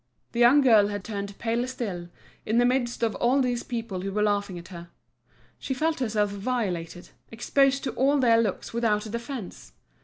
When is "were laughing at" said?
4.11-4.69